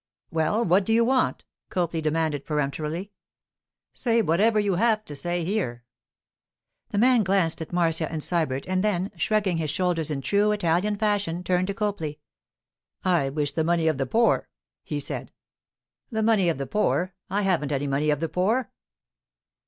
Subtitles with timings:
[0.31, 3.11] 'Well, what do you want?' Copley demanded peremptorily.
[3.93, 5.83] 'Say whatever you have to say here.'
[6.89, 10.95] The man glanced at Marcia and Sybert, and then, shrugging his shoulders in true Italian
[10.95, 12.19] fashion, turned to Copley.
[13.05, 14.49] 'I wish the money of the poor,'
[14.83, 15.31] he said.
[16.09, 17.13] 'The money of the poor?
[17.29, 18.71] I haven't any money of the poor.